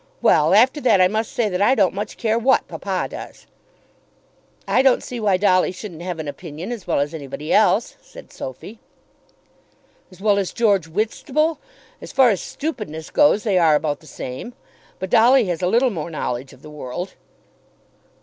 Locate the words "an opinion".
6.17-6.71